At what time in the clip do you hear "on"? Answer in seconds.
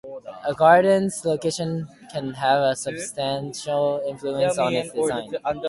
4.57-4.73